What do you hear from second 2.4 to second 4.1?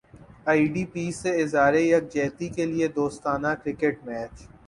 کیلئے دوستانہ کرکٹ